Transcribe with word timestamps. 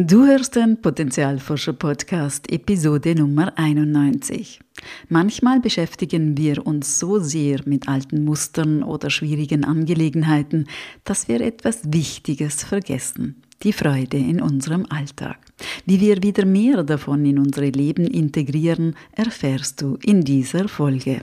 Du 0.00 0.26
hörst 0.26 0.54
den 0.54 0.80
Potenzialforscher 0.80 1.72
Podcast 1.72 2.52
Episode 2.52 3.16
Nummer 3.16 3.52
91. 3.58 4.60
Manchmal 5.08 5.58
beschäftigen 5.58 6.36
wir 6.36 6.64
uns 6.64 7.00
so 7.00 7.18
sehr 7.18 7.62
mit 7.64 7.88
alten 7.88 8.24
Mustern 8.24 8.84
oder 8.84 9.10
schwierigen 9.10 9.64
Angelegenheiten, 9.64 10.68
dass 11.02 11.26
wir 11.26 11.40
etwas 11.40 11.80
Wichtiges 11.92 12.62
vergessen. 12.62 13.42
Die 13.64 13.72
Freude 13.72 14.18
in 14.18 14.40
unserem 14.40 14.86
Alltag. 14.88 15.38
Wie 15.84 15.98
wir 15.98 16.22
wieder 16.22 16.46
mehr 16.46 16.84
davon 16.84 17.26
in 17.26 17.40
unsere 17.40 17.70
Leben 17.70 18.06
integrieren, 18.06 18.94
erfährst 19.16 19.82
du 19.82 19.98
in 20.04 20.20
dieser 20.20 20.68
Folge. 20.68 21.22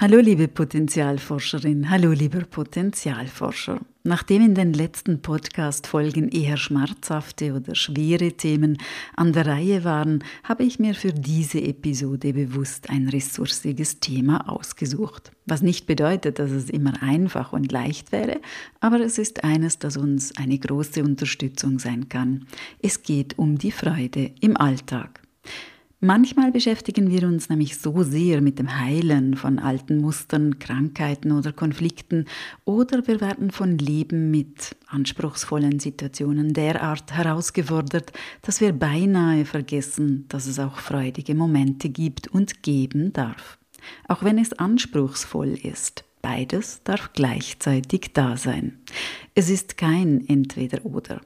Hallo 0.00 0.18
liebe 0.18 0.46
Potenzialforscherin, 0.46 1.90
hallo 1.90 2.12
lieber 2.12 2.42
Potenzialforscher. 2.42 3.80
Nachdem 4.04 4.44
in 4.44 4.54
den 4.54 4.72
letzten 4.72 5.22
Podcast-Folgen 5.22 6.28
eher 6.28 6.56
schmerzhafte 6.56 7.52
oder 7.52 7.74
schwere 7.74 8.30
Themen 8.30 8.78
an 9.16 9.32
der 9.32 9.46
Reihe 9.46 9.82
waren, 9.82 10.22
habe 10.44 10.62
ich 10.62 10.78
mir 10.78 10.94
für 10.94 11.12
diese 11.12 11.60
Episode 11.60 12.32
bewusst 12.32 12.90
ein 12.90 13.08
ressourciges 13.08 13.98
Thema 13.98 14.48
ausgesucht. 14.48 15.32
Was 15.46 15.62
nicht 15.62 15.86
bedeutet, 15.86 16.38
dass 16.38 16.52
es 16.52 16.70
immer 16.70 17.02
einfach 17.02 17.52
und 17.52 17.72
leicht 17.72 18.12
wäre, 18.12 18.40
aber 18.78 19.00
es 19.00 19.18
ist 19.18 19.42
eines, 19.42 19.80
das 19.80 19.96
uns 19.96 20.30
eine 20.38 20.60
große 20.60 21.02
Unterstützung 21.02 21.80
sein 21.80 22.08
kann. 22.08 22.46
Es 22.80 23.02
geht 23.02 23.36
um 23.36 23.58
die 23.58 23.72
Freude 23.72 24.30
im 24.40 24.56
Alltag. 24.56 25.22
Manchmal 26.00 26.52
beschäftigen 26.52 27.10
wir 27.10 27.26
uns 27.26 27.48
nämlich 27.48 27.76
so 27.76 28.04
sehr 28.04 28.40
mit 28.40 28.60
dem 28.60 28.78
Heilen 28.78 29.34
von 29.34 29.58
alten 29.58 29.98
Mustern, 30.00 30.60
Krankheiten 30.60 31.32
oder 31.32 31.52
Konflikten 31.52 32.26
oder 32.64 33.04
wir 33.08 33.20
werden 33.20 33.50
von 33.50 33.78
Leben 33.78 34.30
mit 34.30 34.76
anspruchsvollen 34.86 35.80
Situationen 35.80 36.52
derart 36.52 37.12
herausgefordert, 37.14 38.12
dass 38.42 38.60
wir 38.60 38.74
beinahe 38.74 39.44
vergessen, 39.44 40.26
dass 40.28 40.46
es 40.46 40.60
auch 40.60 40.78
freudige 40.78 41.34
Momente 41.34 41.88
gibt 41.88 42.28
und 42.28 42.62
geben 42.62 43.12
darf. 43.12 43.58
Auch 44.06 44.22
wenn 44.22 44.38
es 44.38 44.52
anspruchsvoll 44.52 45.54
ist. 45.60 46.07
Beides 46.22 46.82
darf 46.84 47.12
gleichzeitig 47.12 48.12
da 48.12 48.36
sein. 48.36 48.78
Es 49.34 49.50
ist 49.50 49.76
kein 49.76 50.26
Entweder-Oder. 50.26 51.20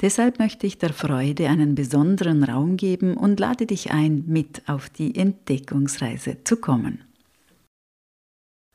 Deshalb 0.00 0.38
möchte 0.38 0.66
ich 0.66 0.78
der 0.78 0.92
Freude 0.92 1.48
einen 1.48 1.74
besonderen 1.74 2.42
Raum 2.44 2.76
geben 2.76 3.16
und 3.16 3.38
lade 3.38 3.66
dich 3.66 3.90
ein, 3.90 4.24
mit 4.26 4.62
auf 4.68 4.88
die 4.88 5.14
Entdeckungsreise 5.14 6.38
zu 6.44 6.56
kommen. 6.56 7.04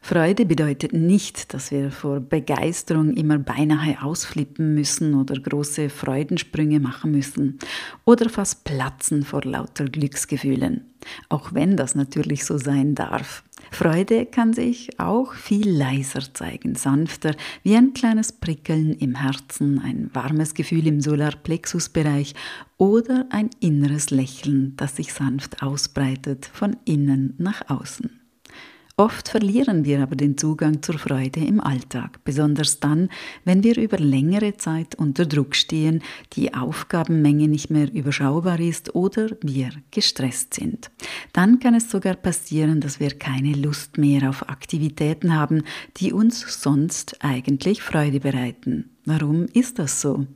Freude 0.05 0.45
bedeutet 0.45 0.91
nicht, 0.91 1.53
dass 1.53 1.71
wir 1.71 1.89
vor 1.89 2.19
Begeisterung 2.19 3.15
immer 3.15 3.39
beinahe 3.39 4.03
ausflippen 4.03 4.75
müssen 4.75 5.13
oder 5.13 5.39
große 5.39 5.89
Freudensprünge 5.89 6.81
machen 6.81 7.11
müssen 7.11 7.57
oder 8.03 8.27
fast 8.27 8.65
platzen 8.65 9.23
vor 9.23 9.43
lauter 9.45 9.85
Glücksgefühlen, 9.85 10.81
auch 11.29 11.53
wenn 11.53 11.77
das 11.77 11.95
natürlich 11.95 12.43
so 12.43 12.57
sein 12.57 12.95
darf. 12.95 13.45
Freude 13.71 14.25
kann 14.25 14.51
sich 14.51 14.99
auch 14.99 15.35
viel 15.35 15.69
leiser 15.69 16.33
zeigen, 16.33 16.75
sanfter, 16.75 17.33
wie 17.63 17.77
ein 17.77 17.93
kleines 17.93 18.33
Prickeln 18.33 18.91
im 18.91 19.15
Herzen, 19.15 19.79
ein 19.79 20.09
warmes 20.13 20.53
Gefühl 20.53 20.85
im 20.85 20.99
Solarplexusbereich 20.99 22.35
oder 22.75 23.27
ein 23.29 23.51
inneres 23.61 24.09
Lächeln, 24.09 24.73
das 24.75 24.97
sich 24.97 25.13
sanft 25.13 25.63
ausbreitet 25.63 26.49
von 26.51 26.75
innen 26.83 27.35
nach 27.37 27.69
außen. 27.69 28.22
Oft 28.95 29.29
verlieren 29.29 29.85
wir 29.85 30.03
aber 30.03 30.15
den 30.15 30.37
Zugang 30.37 30.83
zur 30.83 30.99
Freude 30.99 31.39
im 31.39 31.59
Alltag, 31.59 32.19
besonders 32.25 32.79
dann, 32.79 33.09
wenn 33.43 33.63
wir 33.63 33.75
über 33.77 33.97
längere 33.97 34.55
Zeit 34.57 34.93
unter 34.93 35.25
Druck 35.25 35.55
stehen, 35.55 36.03
die 36.33 36.53
Aufgabenmenge 36.53 37.47
nicht 37.47 37.71
mehr 37.71 37.91
überschaubar 37.91 38.59
ist 38.59 38.93
oder 38.93 39.29
wir 39.41 39.71
gestresst 39.89 40.53
sind. 40.53 40.91
Dann 41.31 41.57
kann 41.57 41.73
es 41.73 41.89
sogar 41.89 42.13
passieren, 42.13 42.81
dass 42.81 42.99
wir 42.99 43.17
keine 43.17 43.53
Lust 43.53 43.97
mehr 43.97 44.29
auf 44.29 44.47
Aktivitäten 44.47 45.35
haben, 45.35 45.63
die 45.97 46.13
uns 46.13 46.41
sonst 46.61 47.17
eigentlich 47.23 47.81
Freude 47.81 48.19
bereiten. 48.19 48.91
Warum 49.05 49.47
ist 49.53 49.79
das 49.79 50.01
so? 50.01 50.27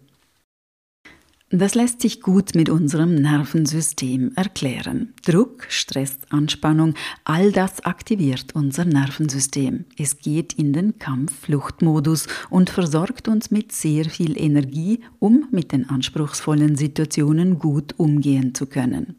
Das 1.50 1.76
lässt 1.76 2.02
sich 2.02 2.20
gut 2.20 2.56
mit 2.56 2.68
unserem 2.68 3.16
Nervensystem 3.16 4.34
erklären. 4.36 5.14
Druck, 5.26 5.66
Stress, 5.70 6.18
Anspannung, 6.28 6.94
all 7.24 7.54
das 7.54 7.86
aktiviert 7.86 8.54
unser 8.54 8.84
Nervensystem. 8.84 9.86
Es 9.98 10.18
geht 10.18 10.52
in 10.52 10.74
den 10.74 11.00
Kampf-Fluchtmodus 11.00 12.28
und 12.50 12.70
versorgt 12.70 13.30
uns 13.30 13.50
mit 13.50 13.72
sehr 13.72 14.10
viel 14.10 14.38
Energie, 14.38 15.00
um 15.20 15.48
mit 15.50 15.72
den 15.72 15.90
anspruchsvollen 15.90 16.76
Situationen 16.76 17.60
gut 17.60 17.94
umgehen 17.96 18.54
zu 18.54 18.66
können. 18.66 19.16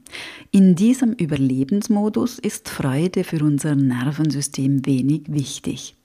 In 0.50 0.74
diesem 0.74 1.14
Überlebensmodus 1.14 2.38
ist 2.38 2.68
Freude 2.68 3.24
für 3.24 3.42
unser 3.42 3.74
Nervensystem 3.74 4.84
wenig 4.84 5.22
wichtig. 5.28 5.96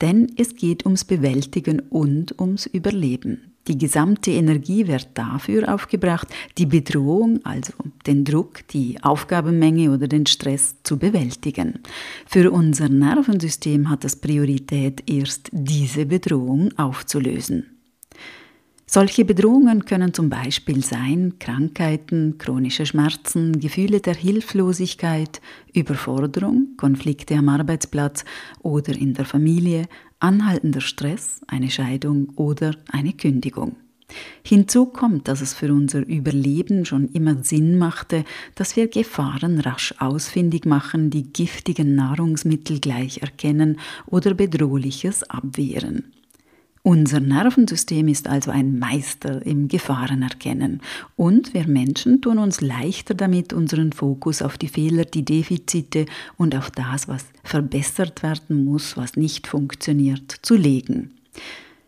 Denn 0.00 0.30
es 0.36 0.54
geht 0.54 0.84
ums 0.84 1.04
Bewältigen 1.04 1.80
und 1.80 2.38
ums 2.38 2.66
Überleben. 2.66 3.51
Die 3.68 3.78
gesamte 3.78 4.32
Energie 4.32 4.88
wird 4.88 5.10
dafür 5.14 5.72
aufgebracht, 5.72 6.26
die 6.58 6.66
Bedrohung, 6.66 7.40
also 7.44 7.72
den 8.06 8.24
Druck, 8.24 8.66
die 8.68 8.98
Aufgabenmenge 9.02 9.92
oder 9.92 10.08
den 10.08 10.26
Stress 10.26 10.76
zu 10.82 10.98
bewältigen. 10.98 11.78
Für 12.26 12.50
unser 12.50 12.88
Nervensystem 12.88 13.88
hat 13.88 14.04
es 14.04 14.16
Priorität, 14.16 15.08
erst 15.08 15.48
diese 15.52 16.06
Bedrohung 16.06 16.76
aufzulösen. 16.76 17.71
Solche 18.94 19.24
Bedrohungen 19.24 19.86
können 19.86 20.12
zum 20.12 20.28
Beispiel 20.28 20.84
sein 20.84 21.38
Krankheiten, 21.38 22.36
chronische 22.36 22.84
Schmerzen, 22.84 23.58
Gefühle 23.58 24.00
der 24.00 24.14
Hilflosigkeit, 24.14 25.40
Überforderung, 25.72 26.76
Konflikte 26.76 27.36
am 27.36 27.48
Arbeitsplatz 27.48 28.26
oder 28.60 28.94
in 28.94 29.14
der 29.14 29.24
Familie, 29.24 29.86
anhaltender 30.18 30.82
Stress, 30.82 31.40
eine 31.46 31.70
Scheidung 31.70 32.34
oder 32.36 32.76
eine 32.90 33.14
Kündigung. 33.14 33.76
Hinzu 34.44 34.84
kommt, 34.84 35.26
dass 35.26 35.40
es 35.40 35.54
für 35.54 35.72
unser 35.72 36.06
Überleben 36.06 36.84
schon 36.84 37.08
immer 37.08 37.42
Sinn 37.42 37.78
machte, 37.78 38.26
dass 38.56 38.76
wir 38.76 38.88
Gefahren 38.88 39.58
rasch 39.60 39.94
ausfindig 40.00 40.66
machen, 40.66 41.08
die 41.08 41.32
giftigen 41.32 41.94
Nahrungsmittel 41.94 42.78
gleich 42.78 43.22
erkennen 43.22 43.80
oder 44.04 44.34
Bedrohliches 44.34 45.22
abwehren. 45.22 46.12
Unser 46.84 47.20
Nervensystem 47.20 48.08
ist 48.08 48.26
also 48.26 48.50
ein 48.50 48.80
Meister 48.80 49.46
im 49.46 49.68
Gefahrenerkennen 49.68 50.80
und 51.14 51.54
wir 51.54 51.68
Menschen 51.68 52.20
tun 52.20 52.38
uns 52.38 52.60
leichter 52.60 53.14
damit, 53.14 53.52
unseren 53.52 53.92
Fokus 53.92 54.42
auf 54.42 54.58
die 54.58 54.66
Fehler, 54.66 55.04
die 55.04 55.24
Defizite 55.24 56.06
und 56.36 56.56
auf 56.56 56.72
das, 56.72 57.06
was 57.06 57.24
verbessert 57.44 58.24
werden 58.24 58.64
muss, 58.64 58.96
was 58.96 59.14
nicht 59.14 59.46
funktioniert, 59.46 60.34
zu 60.42 60.56
legen. 60.56 61.12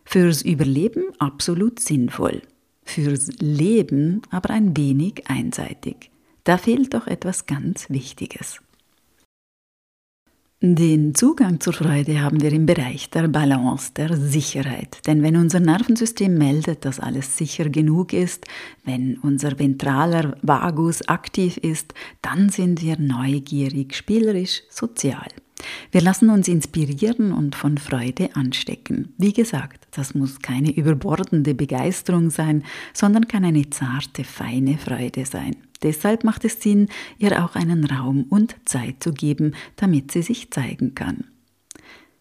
Fürs 0.05 0.43
Überleben 0.43 1.07
absolut 1.19 1.81
sinnvoll, 1.81 2.43
fürs 2.85 3.33
Leben 3.41 4.23
aber 4.31 4.51
ein 4.51 4.77
wenig 4.77 5.25
einseitig. 5.27 6.13
Da 6.45 6.57
fehlt 6.57 6.95
doch 6.95 7.09
etwas 7.09 7.47
ganz 7.47 7.91
Wichtiges. 7.91 8.61
Den 10.67 11.15
Zugang 11.15 11.61
zur 11.61 11.75
Freude 11.75 12.23
haben 12.23 12.41
wir 12.41 12.51
im 12.51 12.65
Bereich 12.65 13.11
der 13.11 13.29
Balance, 13.29 13.93
der 13.95 14.17
Sicherheit. 14.17 15.07
Denn 15.07 15.23
wenn 15.23 15.37
unser 15.37 15.61
Nervensystem 15.61 16.39
meldet, 16.39 16.87
dass 16.87 17.01
alles 17.01 17.37
sicher 17.37 17.69
genug 17.69 18.15
ist, 18.15 18.47
wenn 18.83 19.19
unser 19.19 19.59
ventraler 19.59 20.39
Vagus 20.41 21.07
aktiv 21.07 21.59
ist, 21.59 21.93
dann 22.23 22.49
sind 22.49 22.81
wir 22.81 22.99
neugierig, 22.99 23.95
spielerisch, 23.95 24.63
sozial. 24.71 25.29
Wir 25.91 26.01
lassen 26.01 26.31
uns 26.31 26.49
inspirieren 26.49 27.33
und 27.33 27.55
von 27.55 27.77
Freude 27.77 28.35
anstecken. 28.35 29.13
Wie 29.19 29.35
gesagt, 29.35 29.84
das 29.97 30.15
muss 30.15 30.41
keine 30.41 30.75
überbordende 30.75 31.55
Begeisterung 31.55 32.31
sein, 32.31 32.65
sondern 32.93 33.29
kann 33.29 33.45
eine 33.45 33.71
zarte, 33.71 34.25
feine 34.25 34.79
Freude 34.79 35.25
sein. 35.25 35.57
Deshalb 35.83 36.25
macht 36.25 36.45
es 36.45 36.61
Sinn, 36.63 36.89
ihr 37.19 37.45
auch 37.45 37.55
einen 37.55 37.85
Raum 37.85 38.25
und 38.31 38.57
Zeit 38.65 39.03
zu 39.03 39.13
geben, 39.13 39.55
damit 39.77 40.13
sie 40.13 40.23
sich 40.23 40.51
zeigen 40.51 40.95
kann. 40.95 41.25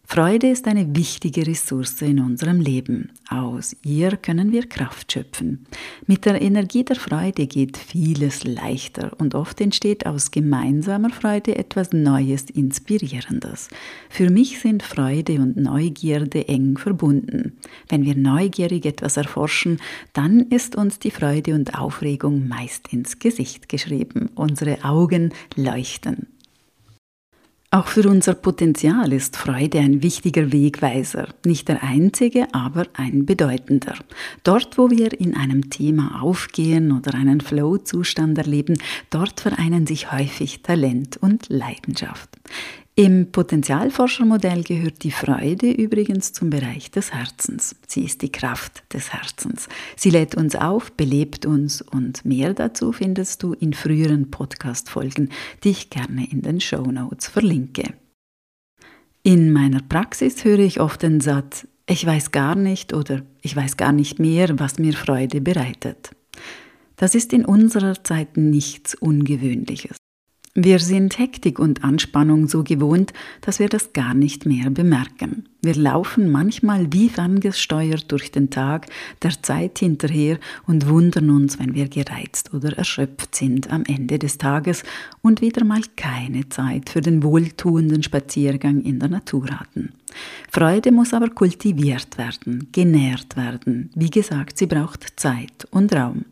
Freude 0.05 0.49
ist 0.49 0.67
eine 0.67 0.95
wichtige 0.95 1.47
Ressource 1.47 2.01
in 2.03 2.19
unserem 2.19 2.59
Leben. 2.59 3.11
Aus 3.29 3.75
ihr 3.83 4.15
können 4.17 4.51
wir 4.51 4.67
Kraft 4.67 5.11
schöpfen. 5.11 5.65
Mit 6.05 6.25
der 6.25 6.39
Energie 6.39 6.83
der 6.83 6.97
Freude 6.97 7.47
geht 7.47 7.77
vieles 7.77 8.43
leichter 8.43 9.13
und 9.17 9.33
oft 9.33 9.59
entsteht 9.59 10.05
aus 10.05 10.29
gemeinsamer 10.29 11.09
Freude 11.09 11.55
etwas 11.55 11.93
Neues, 11.93 12.43
Inspirierendes. 12.43 13.69
Für 14.09 14.29
mich 14.29 14.59
sind 14.59 14.83
Freude 14.83 15.41
und 15.41 15.57
Neugierde 15.57 16.47
eng 16.47 16.77
verbunden. 16.77 17.57
Wenn 17.89 18.03
wir 18.03 18.15
neugierig 18.15 18.85
etwas 18.85 19.17
erforschen, 19.17 19.79
dann 20.11 20.41
ist 20.41 20.75
uns 20.75 20.99
die 20.99 21.11
Freude 21.11 21.55
und 21.55 21.79
Aufregung 21.79 22.47
meist 22.47 22.93
ins 22.93 23.17
Gesicht 23.17 23.67
geschrieben. 23.67 24.29
Unsere 24.35 24.83
Augen 24.83 25.33
leuchten. 25.55 26.27
Auch 27.73 27.87
für 27.87 28.07
unser 28.07 28.35
Potenzial 28.35 29.11
ist 29.11 29.35
Freude 29.35 29.79
ein 29.79 30.03
wichtiger 30.03 30.51
Wegweiser, 30.51 31.29
nicht 31.43 31.67
der 31.69 31.81
einzige, 31.81 32.53
aber 32.53 32.85
ein 32.93 33.25
bedeutender. 33.25 33.95
Dort, 34.43 34.77
wo 34.77 34.91
wir 34.91 35.19
in 35.19 35.35
einem 35.35 35.71
Thema 35.71 36.21
aufgehen 36.21 36.91
oder 36.91 37.15
einen 37.15 37.41
Flow-Zustand 37.41 38.37
erleben, 38.37 38.77
dort 39.09 39.39
vereinen 39.39 39.87
sich 39.87 40.11
häufig 40.11 40.61
Talent 40.61 41.17
und 41.17 41.49
Leidenschaft. 41.49 42.29
Im 42.95 43.31
Potenzialforschermodell 43.31 44.63
gehört 44.63 45.03
die 45.03 45.09
Freude 45.09 45.71
übrigens 45.71 46.31
zum 46.31 46.51
Bereich 46.51 46.91
des 46.91 47.11
Herzens. 47.11 47.75
Sie 47.87 48.03
ist 48.03 48.21
die 48.21 48.31
Kraft 48.31 48.83
des 48.93 49.11
Herzens. 49.11 49.67
Sie 49.95 50.11
lädt 50.11 50.35
uns 50.35 50.55
auf, 50.55 50.91
belebt 50.91 51.47
uns 51.47 51.81
und 51.81 52.23
mehr 52.23 52.53
dazu 52.53 52.91
findest 52.91 53.41
du 53.41 53.53
in 53.53 53.73
früheren 53.73 54.29
Podcast-Folgen, 54.29 55.29
die 55.63 55.71
ich 55.71 55.89
gerne 55.89 56.29
in 56.29 56.43
den 56.43 56.61
Show 56.61 56.83
Notes 56.83 57.27
verlinke. 57.27 57.95
In 59.23 59.51
meiner 59.51 59.81
Praxis 59.81 60.45
höre 60.45 60.59
ich 60.59 60.79
oft 60.79 61.01
den 61.01 61.19
Satz, 61.19 61.67
ich 61.87 62.05
weiß 62.05 62.29
gar 62.29 62.53
nicht 62.53 62.93
oder 62.93 63.23
ich 63.41 63.55
weiß 63.55 63.75
gar 63.75 63.91
nicht 63.91 64.19
mehr, 64.19 64.59
was 64.59 64.77
mir 64.77 64.93
Freude 64.93 65.41
bereitet. 65.41 66.11
Das 66.95 67.15
ist 67.15 67.33
in 67.33 67.43
unserer 67.43 68.03
Zeit 68.03 68.37
nichts 68.37 68.93
Ungewöhnliches. 68.93 69.97
Wir 70.55 70.77
sind 70.77 71.17
Hektik 71.17 71.57
und 71.57 71.83
Anspannung 71.83 72.47
so 72.47 72.63
gewohnt, 72.63 73.11
dass 73.41 73.57
wir 73.57 73.69
das 73.69 73.91
gar 73.91 74.13
nicht 74.13 74.45
mehr 74.45 74.69
bemerken. 74.69 75.45
Wir 75.63 75.73
laufen 75.73 76.29
manchmal 76.29 76.93
wie 76.93 77.09
ferngesteuert 77.09 78.11
durch 78.11 78.29
den 78.29 78.51
Tag 78.51 78.85
der 79.23 79.31
Zeit 79.41 79.79
hinterher 79.79 80.37
und 80.67 80.87
wundern 80.87 81.31
uns, 81.31 81.57
wenn 81.57 81.73
wir 81.73 81.87
gereizt 81.87 82.53
oder 82.53 82.77
erschöpft 82.77 83.33
sind 83.33 83.71
am 83.71 83.83
Ende 83.85 84.19
des 84.19 84.37
Tages 84.37 84.83
und 85.23 85.41
wieder 85.41 85.65
mal 85.65 85.81
keine 85.95 86.47
Zeit 86.49 86.91
für 86.91 87.01
den 87.01 87.23
wohltuenden 87.23 88.03
Spaziergang 88.03 88.81
in 88.81 88.99
der 88.99 89.09
Natur 89.09 89.47
hatten. 89.59 89.93
Freude 90.51 90.91
muss 90.91 91.15
aber 91.15 91.29
kultiviert 91.29 92.19
werden, 92.19 92.67
genährt 92.71 93.35
werden. 93.35 93.89
Wie 93.95 94.11
gesagt, 94.11 94.59
sie 94.59 94.67
braucht 94.67 95.19
Zeit 95.19 95.65
und 95.71 95.95
Raum. 95.95 96.25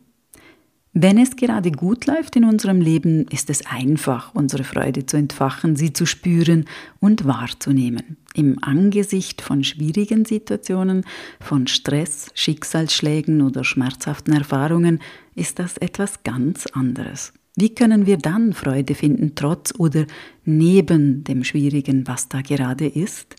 Wenn 0.94 1.16
es 1.16 1.36
gerade 1.36 1.72
gut 1.72 2.04
läuft 2.04 2.36
in 2.36 2.44
unserem 2.44 2.82
Leben, 2.82 3.26
ist 3.28 3.48
es 3.48 3.64
einfach, 3.64 4.34
unsere 4.34 4.62
Freude 4.62 5.06
zu 5.06 5.16
entfachen, 5.16 5.74
sie 5.74 5.94
zu 5.94 6.04
spüren 6.04 6.66
und 7.00 7.24
wahrzunehmen. 7.24 8.18
Im 8.34 8.58
Angesicht 8.62 9.40
von 9.40 9.64
schwierigen 9.64 10.26
Situationen, 10.26 11.06
von 11.40 11.66
Stress, 11.66 12.26
Schicksalsschlägen 12.34 13.40
oder 13.40 13.64
schmerzhaften 13.64 14.34
Erfahrungen 14.34 15.00
ist 15.34 15.58
das 15.58 15.78
etwas 15.78 16.24
ganz 16.24 16.66
anderes. 16.66 17.32
Wie 17.56 17.74
können 17.74 18.04
wir 18.04 18.18
dann 18.18 18.52
Freude 18.52 18.94
finden, 18.94 19.34
trotz 19.34 19.72
oder 19.78 20.06
neben 20.44 21.24
dem 21.24 21.42
Schwierigen, 21.42 22.06
was 22.06 22.28
da 22.28 22.42
gerade 22.42 22.86
ist? 22.86 23.36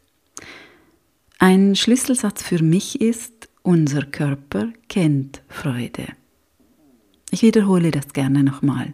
Ein 1.37 1.75
Schlüsselsatz 1.75 2.41
für 2.41 2.63
mich 2.63 2.99
ist, 2.99 3.47
unser 3.61 4.01
Körper 4.01 4.69
kennt 4.87 5.43
Freude. 5.49 6.07
Ich 7.33 7.41
wiederhole 7.41 7.89
das 7.89 8.13
gerne 8.13 8.43
nochmal. 8.43 8.93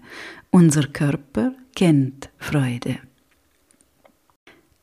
Unser 0.49 0.83
Körper 0.83 1.51
kennt 1.75 2.29
Freude. 2.37 2.95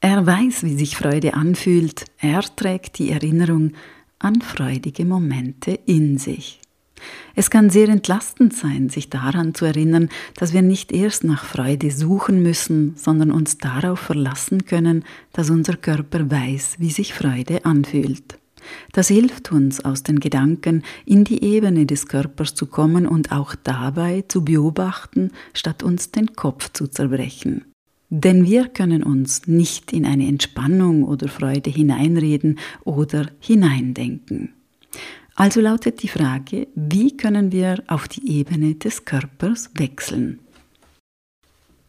Er 0.03 0.27
weiß, 0.27 0.63
wie 0.65 0.77
sich 0.77 0.95
Freude 0.95 1.33
anfühlt. 1.33 2.05
Er 2.19 2.43
trägt 2.43 2.99
die 2.99 3.11
Erinnerung 3.11 3.73
an 4.19 4.43
freudige 4.43 5.07
Momente 5.07 5.71
in 5.87 6.19
sich. 6.19 6.61
Es 7.35 7.49
kann 7.49 7.71
sehr 7.71 7.89
entlastend 7.89 8.55
sein, 8.55 8.91
sich 8.91 9.09
daran 9.09 9.55
zu 9.55 9.65
erinnern, 9.65 10.11
dass 10.35 10.53
wir 10.53 10.61
nicht 10.61 10.93
erst 10.93 11.25
nach 11.25 11.47
Freude 11.47 11.91
suchen 11.91 12.43
müssen, 12.43 12.95
sondern 12.97 13.31
uns 13.33 13.57
darauf 13.57 14.01
verlassen 14.01 14.67
können, 14.67 15.03
dass 15.33 15.49
unser 15.49 15.79
Körper 15.79 16.31
weiß, 16.31 16.77
wie 16.79 16.91
sich 16.91 17.15
Freude 17.15 17.65
anfühlt. 17.65 18.39
Das 18.93 19.09
hilft 19.09 19.53
uns, 19.53 19.85
aus 19.85 20.03
den 20.03 20.21
Gedanken 20.21 20.83
in 21.05 21.25
die 21.25 21.43
Ebene 21.43 21.87
des 21.87 22.09
Körpers 22.09 22.55
zu 22.55 22.67
kommen 22.67 23.07
und 23.07 23.33
auch 23.33 23.55
dabei 23.55 24.25
zu 24.29 24.45
beobachten, 24.45 25.31
statt 25.55 25.83
uns 25.83 26.11
den 26.11 26.35
Kopf 26.35 26.73
zu 26.73 26.87
zerbrechen. 26.87 27.65
Denn 28.09 28.45
wir 28.45 28.69
können 28.69 29.03
uns 29.03 29.47
nicht 29.47 29.93
in 29.93 30.07
eine 30.07 30.29
Entspannung 30.29 31.05
oder 31.05 31.29
Freude 31.29 31.71
hineinreden 31.71 32.59
oder 32.85 33.31
hineindenken. 33.41 34.53
Also 35.35 35.61
lautet 35.61 36.03
die 36.03 36.09
Frage, 36.09 36.69
wie 36.75 37.17
können 37.17 37.53
wir 37.53 37.83
auf 37.89 38.09
die 38.09 38.39
Ebene 38.39 38.75
des 38.75 39.05
Körpers 39.05 39.71
wechseln? 39.75 40.39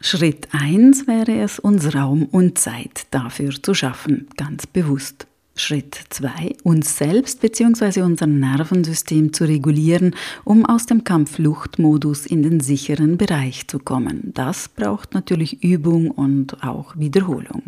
Schritt 0.01 0.50
1 0.51 1.07
wäre 1.07 1.39
es, 1.41 1.57
uns 1.57 1.95
Raum 1.95 2.25
und 2.25 2.59
Zeit 2.59 3.07
dafür 3.12 3.51
zu 3.51 3.74
schaffen, 3.74 4.27
ganz 4.38 4.68
bewusst. 4.68 5.27
Schritt 5.59 6.00
2, 6.12 6.56
uns 6.63 6.98
selbst 6.98 7.42
bzw. 7.42 8.01
unser 8.01 8.27
Nervensystem 8.27 9.33
zu 9.33 9.45
regulieren, 9.45 10.15
um 10.44 10.65
aus 10.68 10.86
dem 10.86 11.04
Kampffluchtmodus 11.04 12.27
in 12.27 12.44
den 12.44 12.59
sicheren 12.59 13.18
Bereich 13.18 13.68
zu 13.68 13.80
kommen. 13.80 14.31
Das 14.36 14.69
braucht 14.69 15.15
natürlich 15.15 15.63
Übung 15.63 16.12
und 16.12 16.63
auch 16.63 16.95
Wiederholung. 16.95 17.63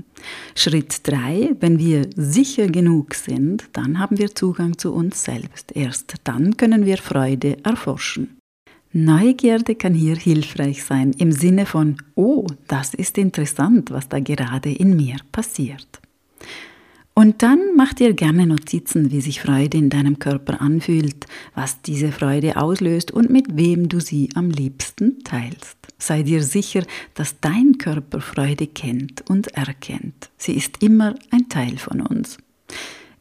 Schritt 0.53 1.07
3, 1.07 1.55
wenn 1.59 1.79
wir 1.79 2.07
sicher 2.15 2.67
genug 2.67 3.15
sind, 3.15 3.69
dann 3.73 3.97
haben 3.97 4.19
wir 4.19 4.35
Zugang 4.35 4.77
zu 4.77 4.93
uns 4.93 5.23
selbst. 5.23 5.75
Erst 5.75 6.13
dann 6.25 6.57
können 6.57 6.85
wir 6.85 6.97
Freude 6.97 7.57
erforschen. 7.65 8.37
Neugierde 8.93 9.73
kann 9.73 9.95
hier 9.95 10.15
hilfreich 10.15 10.83
sein 10.83 11.11
im 11.13 11.31
Sinne 11.31 11.65
von, 11.65 11.97
oh, 12.15 12.45
das 12.67 12.93
ist 12.93 13.17
interessant, 13.17 13.89
was 13.89 14.09
da 14.09 14.19
gerade 14.19 14.71
in 14.71 14.95
mir 14.95 15.17
passiert. 15.31 15.99
Und 17.19 17.43
dann 17.43 17.75
mach 17.75 17.91
dir 17.91 18.13
gerne 18.13 18.47
Notizen, 18.47 19.11
wie 19.11 19.19
sich 19.19 19.41
Freude 19.41 19.77
in 19.77 19.89
deinem 19.89 20.19
Körper 20.19 20.61
anfühlt, 20.61 21.25
was 21.53 21.81
diese 21.81 22.13
Freude 22.13 22.55
auslöst 22.55 23.11
und 23.11 23.29
mit 23.29 23.57
wem 23.57 23.89
du 23.89 23.99
sie 23.99 24.29
am 24.35 24.49
liebsten 24.49 25.21
teilst. 25.25 25.75
Sei 25.97 26.23
dir 26.23 26.41
sicher, 26.41 26.85
dass 27.15 27.41
dein 27.41 27.77
Körper 27.77 28.21
Freude 28.21 28.67
kennt 28.67 29.29
und 29.29 29.49
erkennt. 29.49 30.29
Sie 30.37 30.53
ist 30.53 30.81
immer 30.81 31.15
ein 31.29 31.49
Teil 31.49 31.77
von 31.77 31.99
uns. 31.99 32.37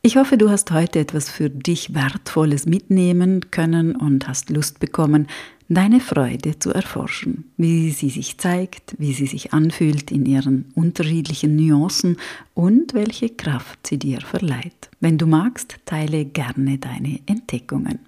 Ich 0.01 0.17
hoffe, 0.17 0.39
du 0.39 0.49
hast 0.49 0.71
heute 0.71 1.01
etwas 1.01 1.29
für 1.29 1.51
dich 1.51 1.93
Wertvolles 1.93 2.67
mitnehmen 2.67 3.51
können 3.51 3.97
und 3.97 4.29
hast 4.29 4.49
Lust 4.49 4.79
bekommen, 4.79 5.27
deine 5.69 5.99
Freude 5.99 6.57
zu 6.59 6.73
erforschen, 6.73 7.51
wie 7.57 7.91
sie 7.91 8.09
sich 8.09 8.39
zeigt, 8.39 8.95
wie 8.99 9.13
sie 9.13 9.27
sich 9.27 9.53
anfühlt 9.53 10.13
in 10.13 10.25
ihren 10.25 10.67
unterschiedlichen 10.77 11.57
Nuancen 11.57 12.17
und 12.55 12.95
welche 12.95 13.31
Kraft 13.31 13.89
sie 13.89 13.99
dir 13.99 14.21
verleiht. 14.21 14.89
Wenn 15.01 15.19
du 15.19 15.27
magst, 15.27 15.77
teile 15.85 16.25
gerne 16.25 16.79
deine 16.79 17.19
Entdeckungen. 17.27 17.99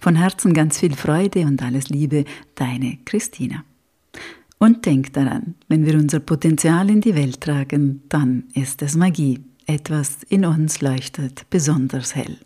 Von 0.00 0.16
Herzen 0.16 0.54
ganz 0.54 0.78
viel 0.78 0.94
Freude 0.94 1.40
und 1.40 1.62
alles 1.62 1.90
Liebe, 1.90 2.24
deine 2.54 2.96
Christina. 3.04 3.62
Und 4.58 4.86
denk 4.86 5.12
daran, 5.12 5.54
wenn 5.68 5.84
wir 5.84 5.94
unser 5.96 6.20
Potenzial 6.20 6.88
in 6.88 7.02
die 7.02 7.14
Welt 7.14 7.42
tragen, 7.42 8.02
dann 8.08 8.44
ist 8.54 8.80
es 8.80 8.96
Magie. 8.96 9.40
Etwas 9.68 10.22
in 10.28 10.44
uns 10.44 10.80
leuchtet 10.80 11.50
besonders 11.50 12.14
hell. 12.14 12.38